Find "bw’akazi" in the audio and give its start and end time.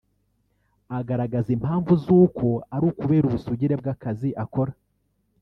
3.81-4.29